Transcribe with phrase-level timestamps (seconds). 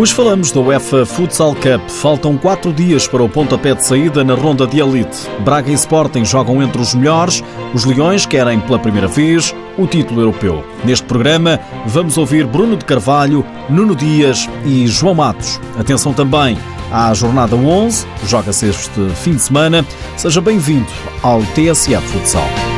[0.00, 1.90] Hoje falamos da UEFA Futsal Cup.
[1.90, 5.28] Faltam quatro dias para o pontapé de saída na ronda de elite.
[5.40, 7.44] Braga e Sporting jogam entre os melhores.
[7.74, 10.64] Os Leões querem pela primeira vez o título europeu.
[10.86, 15.60] Neste programa vamos ouvir Bruno de Carvalho, Nuno Dias e João Matos.
[15.78, 16.56] Atenção também
[16.90, 19.84] à jornada 11, joga-se este fim de semana.
[20.16, 20.88] Seja bem-vindo
[21.22, 22.69] ao TSF Futsal.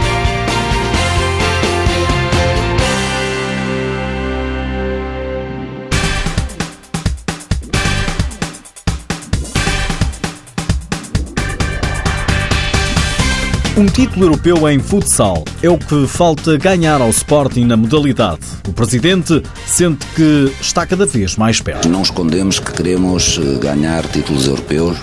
[13.82, 18.42] Um título europeu em futsal é o que falta ganhar ao Sporting na modalidade.
[18.68, 21.88] O presidente sente que está cada vez mais perto.
[21.88, 24.96] Não escondemos que queremos eh, ganhar títulos europeus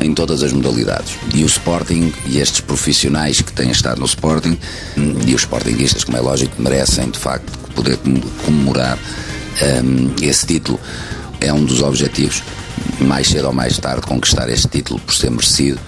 [0.00, 1.16] em todas as modalidades.
[1.32, 4.58] E o Sporting e estes profissionais que têm estado no Sporting
[4.98, 7.96] hum, e os Sportingistas, como é lógico, merecem de facto poder
[8.44, 8.98] comemorar
[9.84, 10.80] um, esse título.
[11.40, 12.42] É um dos objetivos,
[13.00, 15.78] mais cedo ou mais tarde, conquistar este título por ser merecido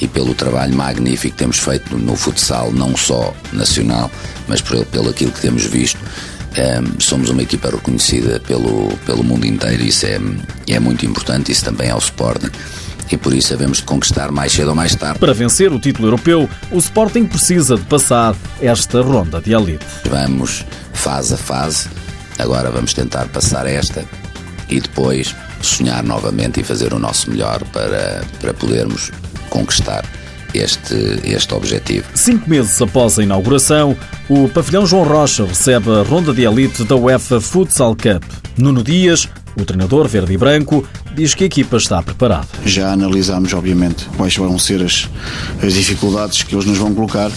[0.00, 4.10] e pelo trabalho magnífico que temos feito no futsal, não só nacional,
[4.48, 5.98] mas por, pelo aquilo que temos visto.
[6.00, 10.18] Um, ehm, somos uma equipa reconhecida pelo, pelo mundo inteiro, isso é,
[10.68, 12.50] é muito importante, isso também é o Sporting
[13.12, 15.18] e por isso havemos de conquistar mais cedo ou mais tarde.
[15.18, 19.84] Para vencer o título europeu, o Sporting precisa de passar esta ronda de elite.
[20.08, 21.88] Vamos fase a fase,
[22.38, 24.04] agora vamos tentar passar esta
[24.68, 29.10] e depois sonhar novamente e fazer o nosso melhor para, para podermos
[29.50, 30.04] conquistar
[30.54, 32.06] este, este objetivo.
[32.14, 33.96] Cinco meses após a inauguração,
[34.28, 38.24] o pavilhão João Rocha recebe a ronda de elite da UEFA Futsal Cup.
[38.56, 42.48] Nuno Dias, o treinador verde e branco, diz que a equipa está preparada.
[42.64, 45.08] Já analisámos, obviamente, quais vão ser as,
[45.62, 47.30] as dificuldades que eles nos vão colocar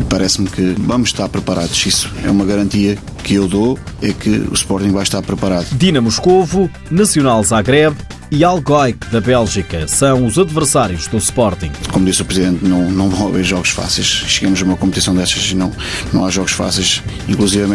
[0.00, 1.84] e parece-me que vamos estar preparados.
[1.86, 5.66] Isso é uma garantia que eu dou, é que o Sporting vai estar preparado.
[5.72, 7.96] Dina Moscovo, Nacional Zagreb
[8.30, 11.70] e Algoic da Bélgica são os adversários do Sporting.
[11.92, 14.06] Como disse o Presidente, não, não vão haver jogos fáceis.
[14.06, 15.72] Chegamos a uma competição destas e não,
[16.12, 17.02] não há jogos fáceis.
[17.28, 17.66] Inclusive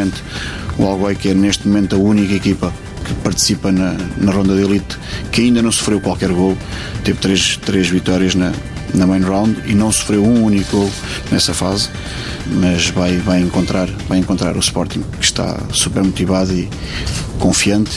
[0.78, 2.74] o Algoic é neste momento a única equipa
[3.06, 4.98] que participa na, na ronda de elite
[5.32, 6.58] que ainda não sofreu qualquer gol.
[7.04, 8.52] Teve três, três vitórias na,
[8.94, 10.92] na main round e não sofreu um único gol
[11.32, 11.90] nessa fase,
[12.48, 16.70] mas vai, vai, encontrar, vai encontrar o Sporting que está super motivado e
[17.40, 17.92] confiante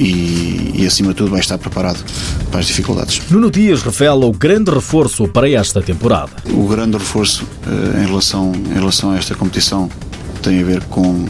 [0.00, 2.02] e, e, acima de tudo vai estar preparado
[2.50, 3.20] para as dificuldades.
[3.30, 6.32] Nuno Dias revela o grande reforço para esta temporada.
[6.50, 9.90] O grande reforço uh, em, relação, em relação a esta competição
[10.42, 11.26] tem a ver com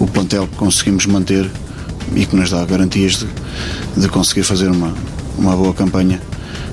[0.00, 1.50] o plantel que conseguimos manter
[2.16, 4.94] e que nos dá garantias de, de conseguir fazer uma,
[5.36, 6.20] uma boa campanha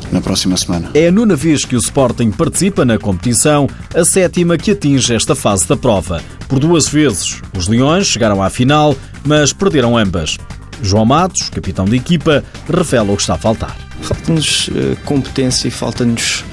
[0.09, 0.91] na próxima semana.
[0.93, 5.35] É a nona vez que o Sporting participa na competição, a sétima que atinge esta
[5.35, 6.21] fase da prova.
[6.47, 8.95] Por duas vezes, os Leões chegaram à final,
[9.25, 10.37] mas perderam ambas.
[10.81, 13.77] João Matos, capitão da equipa, revela o que está a faltar.
[14.01, 16.43] Falta-nos uh, competência e falta-nos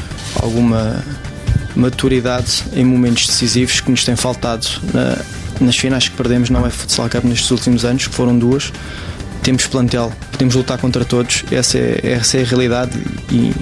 [0.42, 1.02] alguma
[1.74, 5.18] maturidade em momentos decisivos que nos tem faltado na,
[5.60, 8.72] nas finais que perdemos na UEFA Futsal Cup nestes últimos anos, que foram duas.
[9.42, 12.98] Temos plantel, podemos lutar contra todos, essa é, essa é a realidade
[13.30, 13.54] e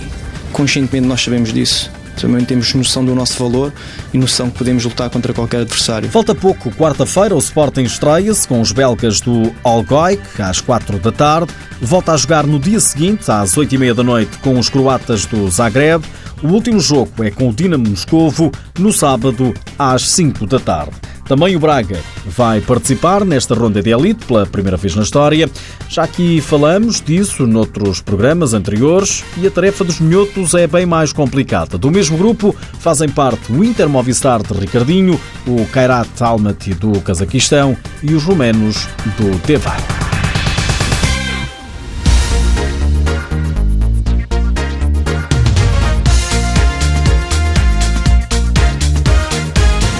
[0.53, 1.91] conscientemente nós sabemos disso
[2.23, 3.73] também temos noção do nosso valor
[4.13, 6.09] e noção que podemos lutar contra qualquer adversário.
[6.09, 11.53] Falta pouco, quarta-feira, o Sporting estreia-se com os belgas do Algoic, às quatro da tarde.
[11.81, 15.27] Volta a jogar no dia seguinte, às oito e meia da noite, com os croatas
[15.27, 16.05] do Zagreb.
[16.43, 20.93] O último jogo é com o Dinamo Moscovo, no sábado, às cinco da tarde.
[21.27, 25.51] Também o Braga vai participar nesta ronda de elite pela primeira vez na história.
[25.89, 31.13] Já aqui falamos disso noutros programas anteriores e a tarefa dos minhotos é bem mais
[31.13, 31.77] complicada.
[31.77, 37.77] Do mesmo grupo fazem parte o Inter Movistar de Ricardinho, o Kairat Almaty do Cazaquistão
[38.03, 40.06] e os romenos do Tevar.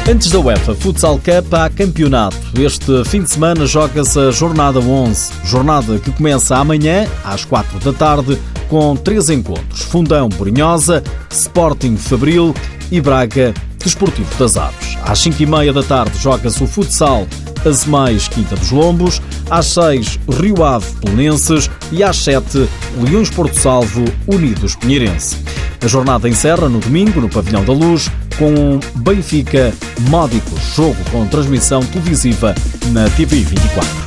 [0.09, 2.37] Antes da UEFA Futsal Cup há campeonato.
[2.57, 7.93] Este fim de semana joga-se a jornada 11, jornada que começa amanhã às 4 da
[7.93, 8.39] tarde
[8.69, 12.55] com três encontros: Fundão Borinhosa, Sporting Fabril
[12.93, 14.97] e Braga Desportivo das Aves.
[15.03, 17.27] Às 5 e meia da tarde joga-se o futsal
[17.65, 19.21] Azemais Quinta dos Lombos,
[19.51, 22.69] às 6 Rio Ave Pelenenses e às 7
[23.03, 25.37] Leões Porto Salvo Unidos Pinheirense.
[25.83, 29.73] A jornada encerra no domingo no Pavilhão da Luz com Benfica
[30.09, 32.55] Módicos, jogo com transmissão televisiva
[32.93, 34.07] na TV 24.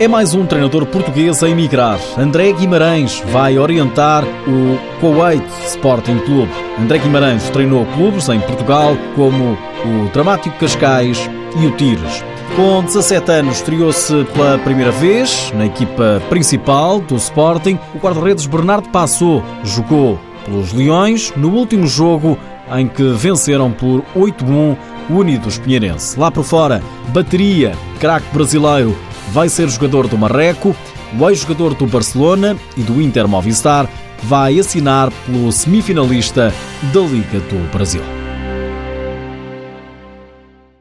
[0.00, 1.98] É mais um treinador português a emigrar.
[2.16, 6.52] André Guimarães vai orientar o Kuwait Sporting Clube.
[6.78, 11.18] André Guimarães treinou clubes em Portugal como o Dramático Cascais
[11.60, 12.22] e o Tires.
[12.54, 17.78] Com 17 anos, estreou-se pela primeira vez na equipa principal do Sporting.
[17.94, 22.38] O guarda-redes Bernardo Passou jogou pelos Leões no último jogo
[22.76, 24.76] em que venceram por 8-1
[25.10, 26.18] o Unidos Pinheirense.
[26.18, 28.96] Lá por fora, bateria, craque brasileiro,
[29.30, 30.74] vai ser jogador do Marreco.
[31.18, 33.88] O ex-jogador do Barcelona e do Inter Movistar
[34.22, 36.52] vai assinar pelo semifinalista
[36.92, 38.17] da Liga do Brasil.